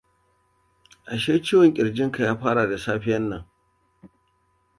[1.11, 3.49] a sai ciwon kirjin ka ya fara da safiya nan